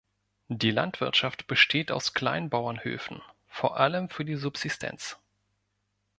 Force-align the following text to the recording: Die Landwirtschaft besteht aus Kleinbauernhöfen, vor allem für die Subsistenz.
Die 0.47 0.71
Landwirtschaft 0.71 1.45
besteht 1.45 1.91
aus 1.91 2.15
Kleinbauernhöfen, 2.15 3.21
vor 3.47 3.77
allem 3.77 4.09
für 4.09 4.25
die 4.25 4.33
Subsistenz. 4.35 5.19